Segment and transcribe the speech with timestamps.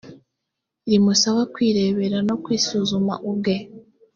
[0.89, 3.55] rimusaba kwirebera no kwisuzuma ubwe